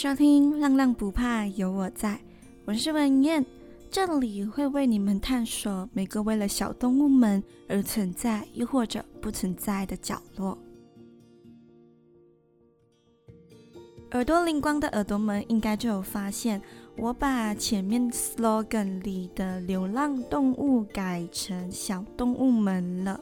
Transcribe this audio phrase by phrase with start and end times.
[0.00, 2.14] 收听《浪浪不怕有我在》，
[2.64, 3.44] 我是文燕，
[3.90, 10.56] 这里会为你们探索每个为了小动物们而存在，又或者不存在的角落。
[14.12, 16.62] 耳朵灵光的耳朵们应该就有发现，
[16.96, 23.20] 我把前面 slogan 里的“流浪动物”改成“小动物们”了。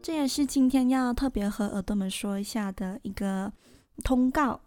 [0.00, 3.52] 这也是今天要特别和耳朵们说一下的一个
[4.02, 4.58] 通告，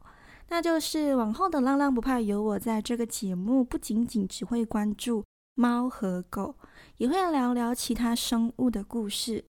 [0.50, 6.56] 那就是往后的“浪浪不怕有我在”这个节目，不仅仅只会关注猫和狗，
[6.98, 9.46] 也会聊聊其他生物的故事。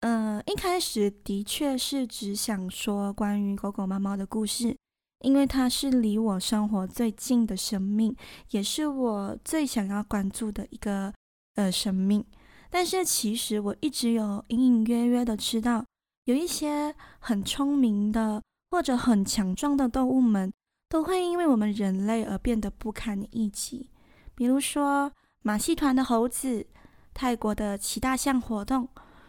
[0.00, 4.76] 嗯、呃，一开始的确是只想说关于狗狗、猫猫的故事，
[5.20, 8.16] 因为它是离我生活最近的生命，
[8.50, 11.14] 也是我最想要关注的一个
[11.54, 12.24] 呃生命。
[12.68, 15.84] 但是其实我一直有隐隐约约的知道，
[16.24, 18.42] 有一些很聪明的
[18.72, 20.52] 或者很强壮的动物们，
[20.88, 23.88] 都会因为我们人类而变得不堪一击。
[24.34, 26.66] 比如说马戏团的猴子、
[27.14, 28.88] 泰国的骑大象活动。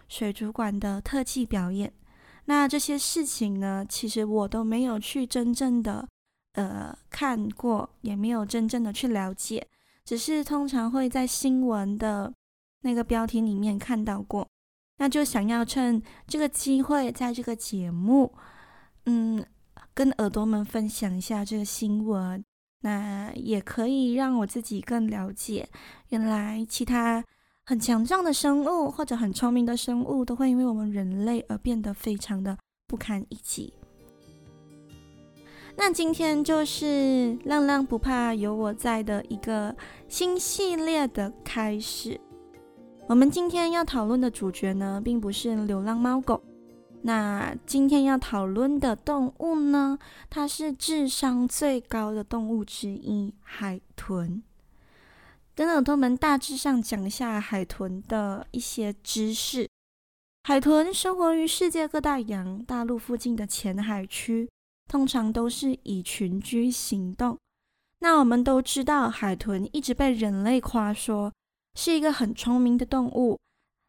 [0.09, 1.91] 水族馆的特技表演，
[2.45, 6.07] 那这些事情呢，其实我都没有去真正的
[6.53, 9.65] 呃看过，也没有真正的去了解，
[10.05, 12.31] 只是通常会在新闻的
[12.81, 14.47] 那个标题里面看到过，
[14.97, 18.31] 那就想要趁这个机会，在这个节目，
[19.05, 19.45] 嗯，
[19.93, 22.43] 跟耳朵们分享一下这个新闻，
[22.81, 25.67] 那也可以让我自己更了解，
[26.09, 27.23] 原来其他。
[27.65, 33.73] 很强壮的生物或者很聪明的生物，都会因为我们人类而变得非常的不堪一击。
[35.77, 39.73] 那今天就是浪浪不怕有我在的一个
[40.09, 42.19] 新系列的开始。
[43.07, 46.43] 我们今天要讨论的主角呢，并不是流浪猫狗。
[47.05, 49.99] 那今天要讨论的动物呢，
[50.29, 54.41] 它是智商最高的动物之一——海豚。
[55.53, 59.67] 跟耳朵们大致上讲一下海豚的一些知识。
[60.45, 64.49] 海豚生活于世界各大洋大陆附近的浅海区，
[64.89, 67.37] 通常都是以群居行动。
[67.99, 71.31] 那我们都知道，海豚一直被人类夸说
[71.75, 73.37] 是一个很聪明的动物。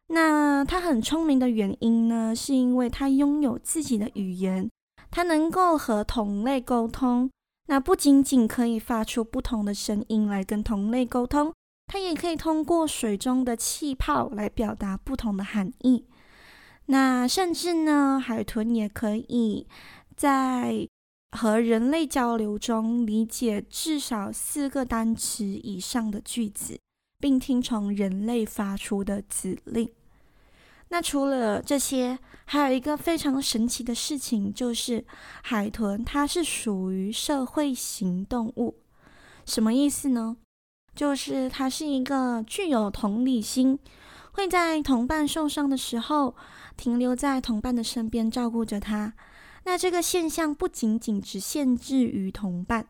[0.07, 4.69] 那它很聪明的原因呢，是因为它拥有自己的语言，
[5.09, 7.29] 它能够和同类沟通。
[7.67, 11.51] 那不仅仅可以发出不同的声音来跟同类沟通，
[11.87, 16.05] 它也可以通过水中的气泡来表达不同的含义。
[16.85, 19.65] 那甚至呢，海豚也可以
[20.15, 20.87] 在
[21.31, 26.79] 和人类交流中理解至少四个单词以上的句子，
[27.25, 29.89] 并听从人类发出的指令。
[30.89, 35.03] 那除了这些，还有一个非常神奇的事情，就是
[35.41, 38.75] 海豚它是属于社会型动物。
[39.43, 40.37] 什么意思呢？
[40.93, 43.79] 就是它是一个具有同理心，
[44.33, 46.35] 会在同伴受伤的时候
[46.77, 49.15] 停留在同伴的身边照顾着他。
[49.63, 52.85] 那这个现象不仅仅只限制于同伴，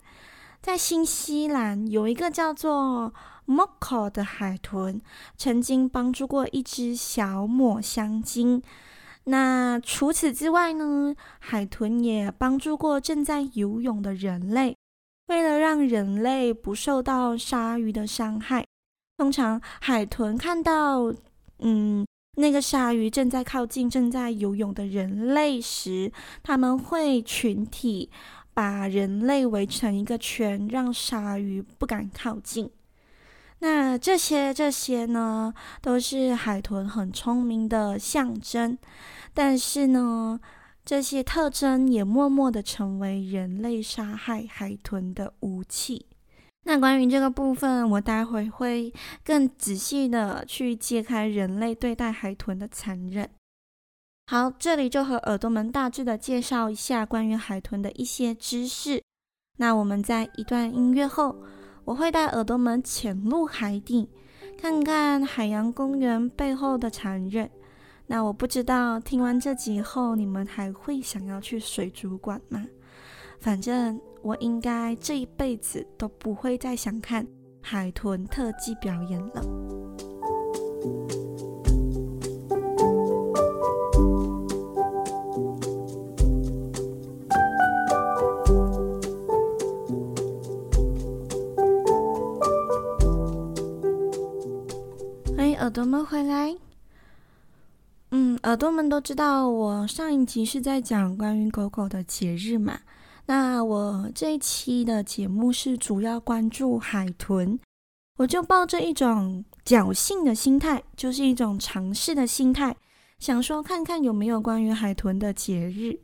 [0.65, 3.13] 在新西兰有一个叫做
[3.45, 4.99] Moko 的海豚
[5.37, 8.63] 曾经帮助过一只小抹香鲸。
[9.25, 14.75] 那除此之外呢，海豚也帮助过正在游泳的人类。
[15.27, 18.65] 为了让人类不受到鲨鱼的伤害，
[19.17, 21.13] 通常海豚看到
[21.59, 22.03] 嗯
[22.37, 26.11] 那个鲨鱼正在靠近正在游泳的人类时，
[26.41, 28.09] 他们会群体
[28.55, 32.71] 把人类围成一个圈，让鲨鱼不敢靠近。
[33.59, 38.77] 那这些这些呢，都是海豚很聪明的象征，
[39.33, 40.39] 但是呢，
[40.85, 46.05] 这些特征也默默的成为人类杀害海豚的武器。
[46.63, 48.93] 那关于这个部分，我待会会
[49.23, 53.29] 更仔细的去揭开人类对待海豚的残忍。
[54.27, 59.01] 好，这里就和耳朵们大致的介绍一下关于海豚的一些知识。
[59.57, 61.35] 那我们在一段音乐后。
[61.85, 64.09] 我会带耳朵们潜入海底，
[64.57, 67.47] 看看海洋公园背后的残忍。
[68.07, 72.65] 那我不知道听完这集后，你们还会想要去水族馆吗？
[73.39, 77.27] 反正我应该这一辈子都不会再想看
[77.61, 79.43] 海豚特技表演了。
[95.65, 96.55] 耳朵们回来，
[98.11, 102.81] 嗯，耳朵们都知道，我上一集是在讲关于狗狗的节日嘛。
[103.25, 107.57] 那我这一期的节目是主要关注海豚，
[108.19, 112.75] 我就抱着一种侥幸的心态，就是一种尝试的心态，
[113.17, 115.97] 想说看看有没有关于海豚的节日。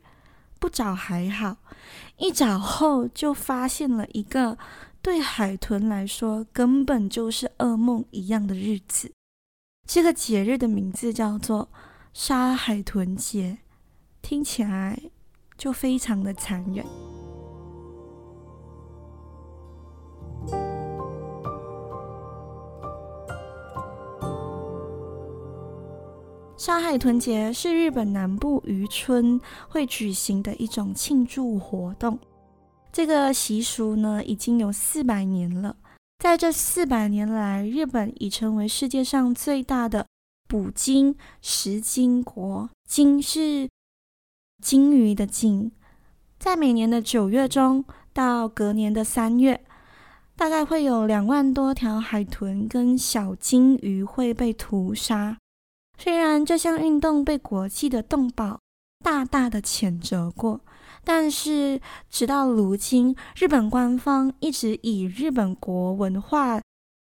[0.58, 1.58] 不找还好，
[2.16, 4.58] 一找后就发现了一个
[5.00, 9.12] 对海豚来说根本就是噩梦一样的日子。
[9.84, 11.68] 这个节日的名字叫做
[12.14, 13.58] 杀海豚节，
[14.22, 14.98] 听起来
[15.58, 16.84] 就非常的残忍。
[26.56, 29.38] 杀海豚节是日本南部渔村
[29.68, 32.16] 会举行的一种庆祝活动。
[32.92, 35.76] 这个习俗呢，已经有四百年了。
[36.22, 40.06] 在这四百年来，日本已成为世界上最大的
[40.46, 42.70] 捕鲸食鲸国。
[42.88, 43.68] 鲸是
[44.62, 45.72] 鲸鱼的鲸。
[46.38, 49.64] 在每年的九月中到隔年的三月，
[50.36, 55.36] 大概会有两万多条海豚跟小鲸鱼会被屠杀。
[55.98, 58.60] 虽然这项运动被国际的动保
[59.04, 60.60] 大大的谴责过，
[61.04, 66.60] 但是直到如今，日本官方一直以日本国文化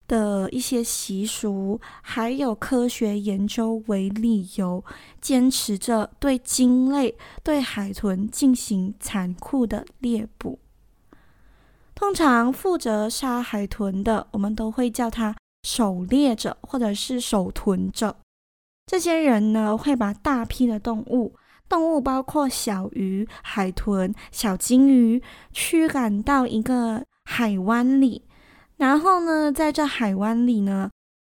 [0.08, 4.84] 的一些习俗还有科学研究为理由，
[5.20, 10.58] 坚持着对鲸类、对海豚进行残酷的猎捕。
[11.94, 18.16] 通常负责杀海豚的，我们都会叫他狩猎者或者是守豚者。
[18.86, 21.34] 这些人呢，会把大批的动物，
[21.72, 25.22] 动物包括小鱼、海豚、小鲸鱼，
[25.52, 28.20] 驱赶到一个海湾里，
[28.76, 30.90] 然后呢，在这海湾里呢，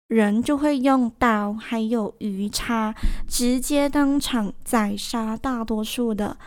[0.08, 2.94] 人就会用刀还有鱼叉，
[3.28, 6.38] 直接当场宰杀大多数的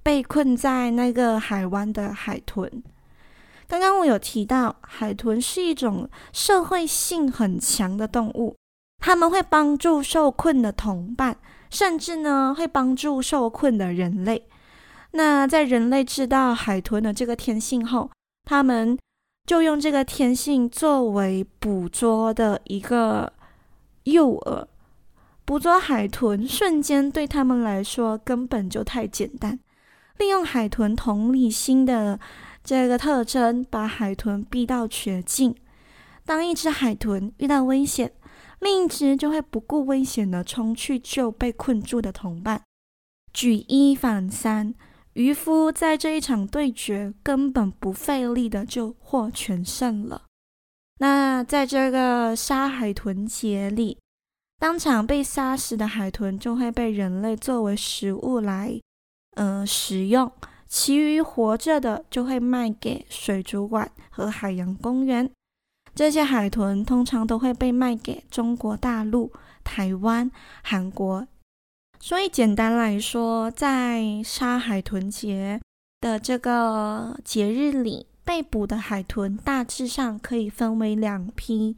[0.00, 2.70] 被困在那个海湾的海豚。
[3.66, 8.54] 刚刚我有提到，海豚是一种社会性很强的动物。
[9.00, 11.36] 他们会帮助受困的同伴，
[11.70, 14.46] 甚至呢会帮助受困的人类。
[15.12, 18.10] 那在人类知道海豚的这个天性后，
[18.44, 18.98] 他们
[19.46, 23.32] 就用这个天性作为捕捉的一个
[24.04, 24.66] 诱饵。
[25.44, 29.58] 捕捉海豚瞬间对他们来说根本就太简单，
[30.18, 32.20] 利用海豚同理心的
[32.62, 35.56] 这个特征，把海豚逼到绝境。
[36.24, 38.12] 当一只海豚遇到危险，
[38.60, 42.62] 另一只就会不顾危险的冲去救被困住的同伴，
[43.32, 44.74] 举一反三，
[45.14, 50.24] 渔夫在这一场对决根本不费力的就获全胜了。
[50.98, 53.98] 那在这个杀海豚节里，
[54.58, 58.78] 当场被杀死的海豚就会被人类作为食物来，
[59.36, 60.30] 呃，食用，
[60.66, 65.30] 其余活着的就会卖给水族馆和海洋公园。
[65.94, 69.32] 这些海豚通常都会被卖给中国大陆、
[69.62, 70.30] 台湾、
[70.62, 71.26] 韩国。
[71.98, 75.60] 所以简单来说，在杀海豚节
[76.00, 81.76] 的这个节日里，被捕的海豚大致上可以分为两批：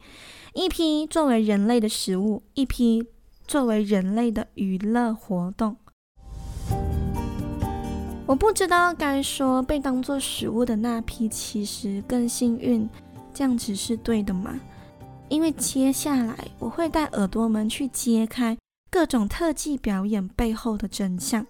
[0.55, 3.05] 一批作为人类的食物，一批
[3.49, 5.77] 作为人类的娱乐活动。
[8.27, 12.89] 我不知道该说被当作食物的那批其实更幸运。
[13.35, 14.59] 这样子是对的吗？
[15.29, 18.57] 因为接下来我会带耳朵们去揭开
[18.91, 21.47] 各种特技表演背后的真相。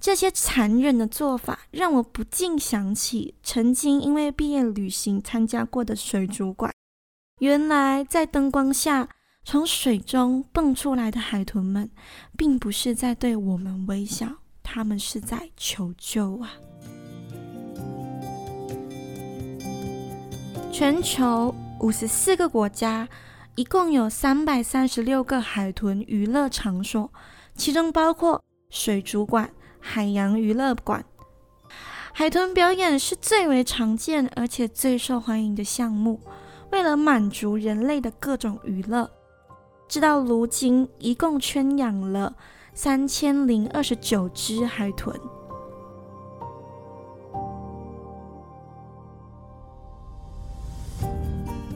[0.00, 6.72] 这些残忍的做法让我不禁想起曾经因为毕业旅行参加过的水族馆。
[7.40, 9.08] 原来在灯光下
[9.44, 11.90] 从水中蹦出来的海豚们，
[12.36, 14.26] 并不是在对我们微笑，
[14.62, 16.52] 他们是在求救啊！
[20.78, 23.08] 全球五十四个国家，
[23.56, 27.10] 一共有三百三十六个海豚娱乐场所，
[27.56, 31.04] 其中包括水族馆、海洋娱乐馆。
[32.12, 36.20] 海豚表演是最为常见而且最受欢迎的项目。
[36.70, 39.10] 为了满足人类的各种娱乐，
[39.88, 42.36] 直到如今一共圈养了
[42.72, 45.12] 三千零二十九只海豚。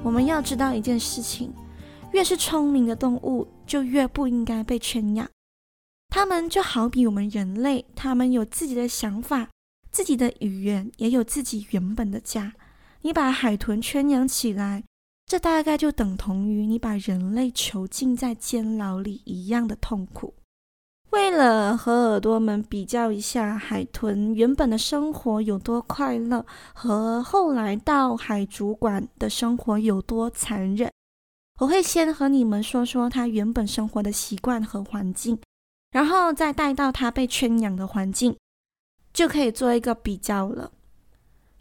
[0.04, 1.52] 我们要知道一件事情，
[2.12, 5.28] 越是聪明的动物，就越不应该被圈养。
[6.08, 9.48] 它们就好比我们人类，它们有自己的想法、
[9.90, 12.52] 自己的语言，也有自己原本的家。
[13.02, 14.84] 你把海豚圈养起来，
[15.26, 20.34] 这大概就等同于你把人类囚禁在监牢里一样的痛苦。
[21.12, 30.90] 为了和耳朵们比较一下海豚原本的生活有多快乐，和后来到海主管的生活有多残忍，
[31.60, 35.38] 我会先和你们说说它原本生活的习惯和环境，
[35.90, 38.34] 然后再带到它被圈养的环境，
[39.12, 40.72] 就可以做一个比较了。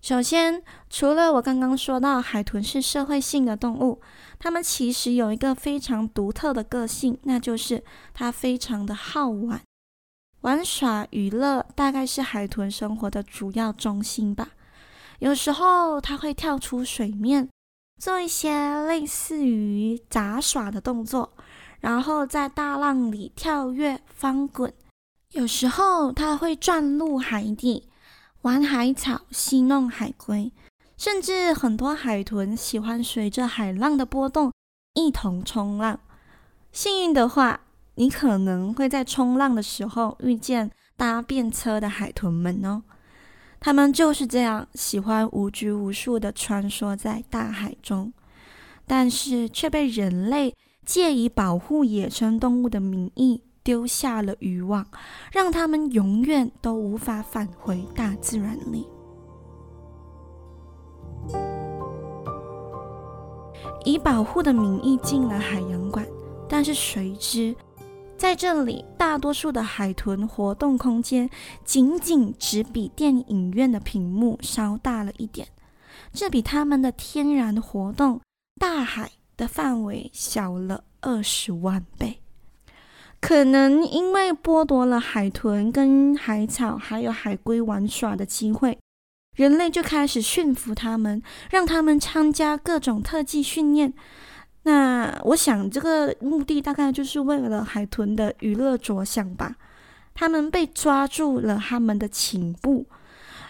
[0.02, 4.02] 首先，除了我刚刚说到海豚是社会性的动物，
[4.40, 9.62] 它们其实有一个非常独特的个性，那就是它非常的好玩，
[10.42, 14.50] 玩耍娱乐大概是海豚生活的主要中心吧。
[15.20, 17.48] 有时候它会跳出水面，
[18.02, 21.34] 做一些类似于杂耍的动作，
[21.80, 24.74] 然后在大浪里跳跃翻滚。
[25.34, 27.91] 有时候它会钻入海底。
[28.42, 30.52] 玩海草、戏弄海龟，
[30.98, 34.52] 甚至很多海豚喜欢随着海浪的波动
[34.96, 36.00] 一同冲浪。
[36.72, 37.60] 幸运的话，
[37.96, 42.82] 你可能会在冲浪的时候遇见搭便车的海豚们哦。
[43.60, 48.12] 他们就是这样喜欢无拘无束地穿梭在大海中，
[48.88, 53.44] 但是却被人类借以保护野生动物的名义。
[53.64, 54.86] 丢下了渔网，
[55.32, 58.88] 让他们永远都无法返回大自然里。
[63.84, 66.06] 以保护的名义进了海洋馆，
[66.48, 67.56] 但是谁知
[68.18, 71.28] 在这里，大多数的海豚活动空间
[71.66, 75.48] 仅仅只比电影院的屏幕稍大了一点，
[76.14, 78.22] 这比他们的天然活动
[78.60, 82.21] 大海的范围小了二十万倍。
[83.22, 88.78] 可能因为剥夺了海豚跟海草还有海龟玩耍的机会，
[89.38, 93.94] 人类就开始驯服它们，让他们参加各种特技训练。
[94.64, 99.56] 那我想，这个目的大概就是为了海豚的娱乐着想吧。
[100.14, 102.86] 他们被抓住了他们的颈部，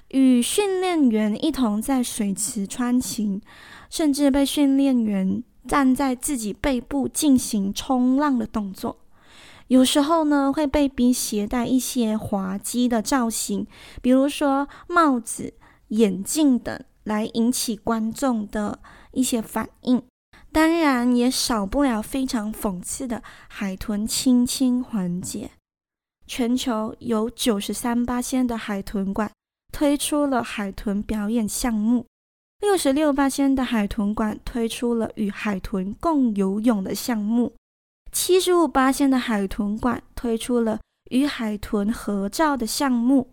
[0.09, 3.41] 与训练员一同在水池穿行，
[3.89, 8.97] 甚至被训练员站在自己背部进行冲浪的动作。
[9.71, 13.65] 有时候呢，会被逼携带一些滑稽的造型，
[14.01, 15.53] 比如说帽子、
[15.87, 18.79] 眼镜等，来引起观众的
[19.13, 20.03] 一些反应。
[20.51, 25.51] 当然，也少不了非常讽刺的海豚亲亲环节。
[26.27, 29.31] 全球有九十三八仙的海豚馆
[29.71, 32.05] 推出了海豚表演项目，
[32.59, 37.53] 六十六八仙的海豚馆推出了与海豚共游泳的项目。
[38.11, 43.31] 七十五八线的海豚馆推出了与海豚合照的项目，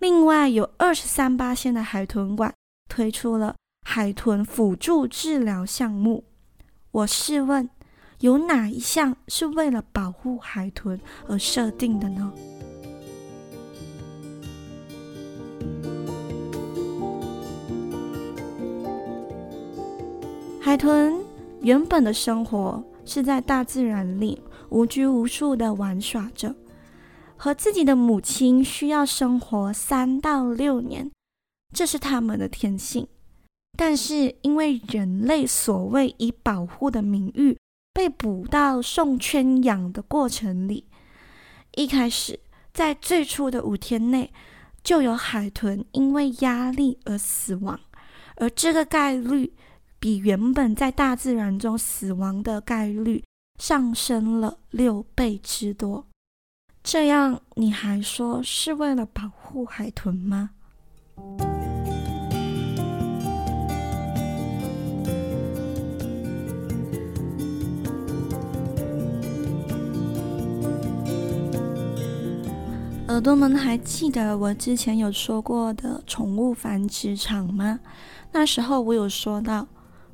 [0.00, 2.52] 另外有二十三八线的海豚馆
[2.88, 3.54] 推出了
[3.86, 6.24] 海豚辅助治疗项目。
[6.90, 7.70] 我试问，
[8.18, 12.32] 有哪一项是为了保护海豚而设定的呢？
[20.60, 21.16] 海豚
[21.60, 22.82] 原本的生活。
[23.06, 26.54] 是在大自然里无拘无束地玩耍着，
[27.36, 31.10] 和自己的母亲需要生活三到六年，
[31.72, 33.06] 这是他们的天性。
[33.78, 37.56] 但是因为人类所谓以保护的名誉
[37.94, 40.86] 被捕到送圈养的过程里，
[41.76, 42.40] 一开始
[42.72, 44.32] 在最初的五天内，
[44.82, 47.78] 就有海豚因为压力而死亡，
[48.36, 49.54] 而这个概率。
[49.98, 53.24] 比原本在大自然中死亡的概率
[53.58, 56.06] 上升了六倍之多，
[56.82, 60.50] 这样你还说是为了保护海豚吗？
[73.08, 77.80] 耳朵们还记得我之前有说过的宠物繁殖场吗？
[78.32, 79.66] 那时候我有说到。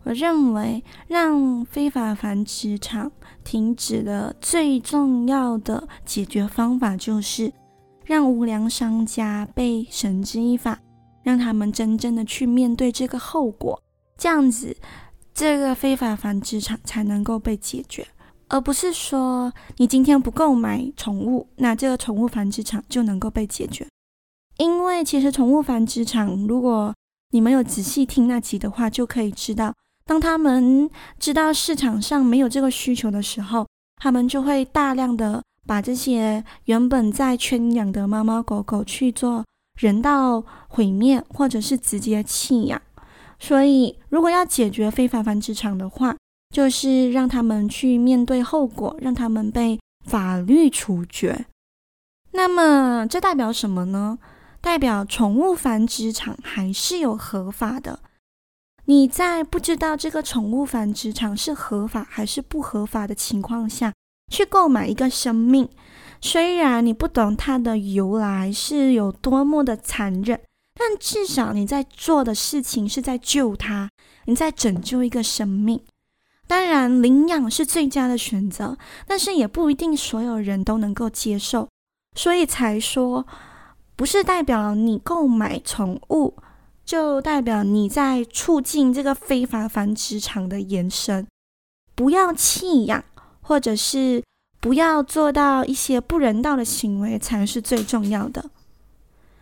[0.04, 3.12] 我认为，让非法繁殖场
[3.44, 7.52] 停止的最重要的解决方法，就是
[8.04, 10.80] 让无良商家被绳之以法，
[11.22, 13.80] 让他们真正的去面对这个后果，
[14.18, 14.76] 这样子，
[15.32, 18.04] 这个非法繁殖场才能够被解决，
[18.48, 23.86] 而不是说你今天不购买宠物，那这个宠物繁殖场就能够被解决。
[24.58, 26.92] 因为其实宠物繁殖场，如果
[27.30, 29.72] 你没有仔细听那集的话，就可以知道。
[30.04, 33.66] 当他们知道市场上没有这个需求的时候，
[33.96, 39.44] 他们就会大量的把这些原本在圈养的猫猫狗狗去做
[39.80, 42.80] 人道毁灭，或者是直接弃养。
[43.38, 46.16] 所以，如果要解决非法繁殖场的话，
[46.54, 51.46] 就是让他们去面对后果，让他们被法律处决。
[52.32, 54.18] 那么这代表什么呢？
[54.60, 57.98] 代表宠物繁殖场还是有合法的。
[58.86, 63.92] 你在不知道这个宠物繁殖场是合法还是不合法的情况下
[64.30, 65.68] 去购买一个生命，
[66.20, 70.40] 虽然你不懂它的由来是有多么的残忍，
[70.74, 73.90] 但至少你在做的事情是在救它，
[74.24, 75.80] 你在拯救一个生命。
[76.48, 81.68] 当然，领养是最佳的选择，但是也不一定所有人都能够接受，
[82.16, 83.26] 所以才说，
[83.94, 86.34] 不是代表你购买宠物，
[86.84, 91.26] 就代表你在促进这个非法繁殖场的延伸。
[91.94, 93.04] 不要弃养，
[93.40, 94.22] 或者是
[94.60, 98.50] 不要做到一些不人道的行为，才是最重要的。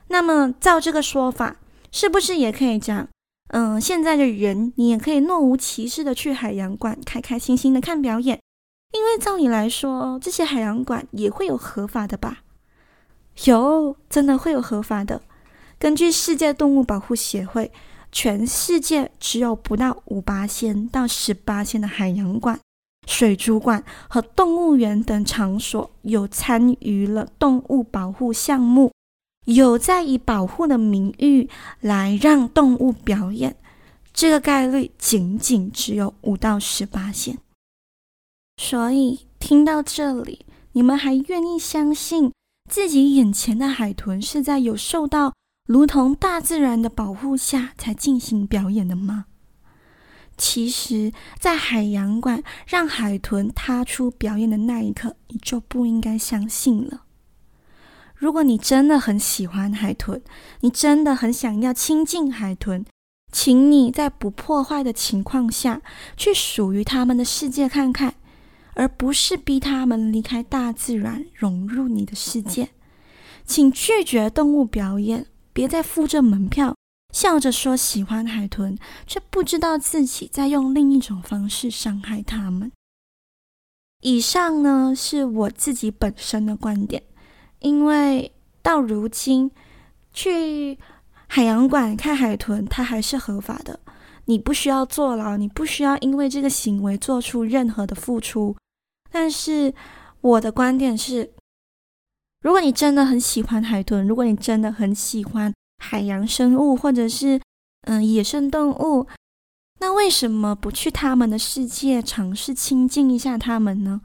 [0.08, 1.56] 那么，照这个说法，
[1.92, 3.08] 是不是也可以讲？
[3.52, 8.40] 嗯，现在的人，你也可以若无其事的去海洋馆，开开心心的看表演，
[8.92, 12.38] 因为照理来说，这些海洋馆也会有合法的吧？
[13.44, 15.22] 有，真的会有合法的。
[15.80, 17.72] 根据世界动物保护协会，
[18.12, 20.46] 全世界只有不到五趴
[20.92, 22.60] 到十趴的海洋馆、
[23.08, 28.92] 水族馆和动物园等场所有参与了动物保护项目。
[29.46, 31.48] 有在以保护的名誉
[31.80, 33.56] 来让动物表演，
[34.12, 37.38] 这个概率仅仅只有五到十八线。
[38.58, 42.30] 所以听到这里，你们还愿意相信
[42.70, 45.32] 自己眼前的海豚是在有受到
[45.70, 49.26] 如同大自然的保护下才进行表演的吗？
[50.36, 57.02] 其实，在海洋馆让海豚踏出表演的那一刻，你就不应该相信了。
[58.16, 60.20] 如果你真的很喜欢海豚，
[60.62, 62.84] 你真的很想要亲近海豚，
[63.30, 65.80] 请你在不破坏的情况下
[66.16, 68.16] 去属于他们的世界看看，
[68.74, 72.70] 而不是逼他们离开大自然，融入你的世界。
[73.46, 76.76] 请拒绝动物表演，别再付着门票，
[77.12, 82.70] 笑着说喜欢海豚，却不知道自己在用另一种方式伤害他们。
[84.02, 87.02] 以上呢，是我自己本身的观点。
[87.58, 88.32] 因为
[88.62, 89.50] 到如今，
[90.12, 90.78] 去
[91.26, 93.78] 海洋馆看海豚，它还是合法的。
[94.24, 98.56] 你不需要坐牢，你不需要因为这个行为做出任何的付出。
[99.10, 99.74] 但是
[100.20, 101.32] 我的观点是，
[102.42, 107.40] 如果你真的很喜欢海豚，如果你真的很喜欢海洋生物，或者是
[107.82, 109.06] 嗯野生动物。
[109.82, 114.02] 那为什么不去他们的世界尝试亲近一下他们呢？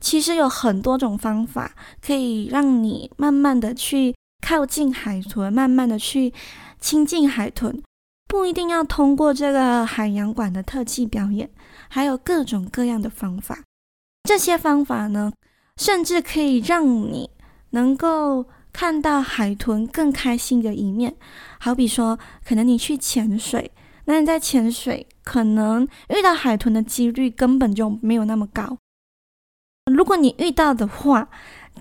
[0.00, 4.14] 其实有很多种方法可以让你慢慢的去
[4.46, 6.32] 靠近海豚，慢慢的去
[6.80, 7.82] 亲近海豚，
[8.26, 11.50] 不一定要通过这个海洋馆的特技表演，
[11.90, 13.62] 还有各种各样的方法。
[14.24, 15.30] 这些方法呢，
[15.76, 17.28] 甚至可以让你
[17.70, 21.16] 能够看到海豚更开心的一面。
[21.58, 23.70] 好比说，可能你去潜水。
[24.04, 28.78] 那你在潜水，可能遇到海豚的几率根本就没有那么高。
[29.92, 31.28] 如果你遇到的话，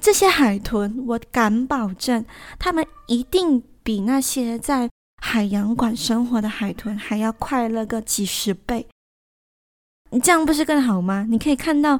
[0.01, 2.25] 这些海豚，我敢保证，
[2.59, 4.89] 它们一定比那些在
[5.21, 8.87] 海洋馆生活的海豚还要快乐个几十倍。
[10.11, 11.25] 你这样不是更好吗？
[11.29, 11.99] 你可以看到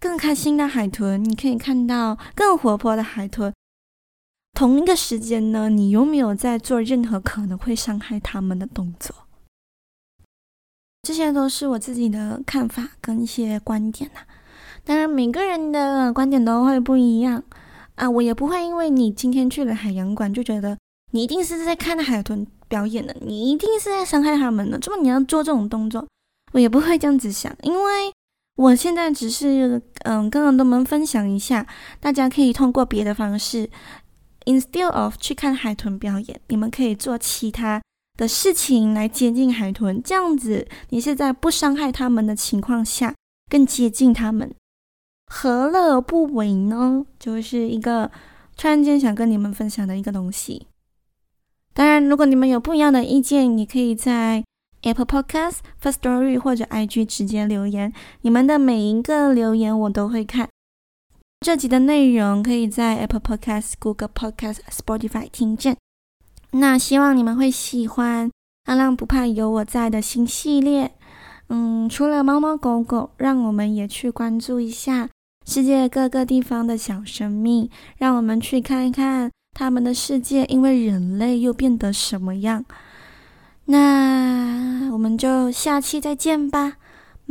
[0.00, 3.52] 更开心的海豚，你可以看到更活泼的海豚。
[4.54, 9.14] 同一个时间呢，你有没有在做任何可能会伤害他们的动作？
[11.02, 14.20] 这些都是我自己的看法跟一些观点呐、
[14.84, 17.42] 当然每个人的观点都会不一样
[17.94, 20.76] 啊，我也不会因为你今天去了海洋馆就觉得
[21.12, 26.06] 你一定是在看海豚表演的，你一定是在伤害他们的，这么你要做这种动作，
[26.52, 28.12] 我也不会这样子想，因为
[28.58, 31.66] 我现在只是嗯跟人们分享一下，
[32.00, 33.70] 大家可以通过别的方式
[34.46, 37.80] ，instead of 去看海豚表演，你们可以做其他。
[38.16, 43.14] 的事情来接近海豚，这样子你是在不伤害他们的情况下
[43.48, 44.52] 更接近他们，
[45.26, 47.06] 何乐而不为呢？
[47.16, 48.10] 就是一个
[48.56, 50.66] 突然间想跟你们分享的一个东西。
[51.72, 54.42] 当然，如果你们有不一样的意见，你可以在
[54.82, 60.48] Apple Podcast、First Story 或者 IG 直接留言，你们的每一个留言我都会看。
[61.40, 65.76] 这集的内容可以在 Apple Podcast、Google Podcast、Spotify 听见。
[66.52, 68.28] 那希望你们会喜欢
[68.64, 70.92] 《阿浪不怕有我在》的新系列。
[71.48, 75.08] 嗯，除了猫猫狗狗，让我们也去关注一下
[75.46, 82.64] 世界各个地方的小生命，让我们去看一看他们的世界，因为人类又变得什么样。
[83.70, 86.72] 那我们就下期再见吧，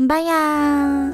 [0.08, 1.12] 拜呀。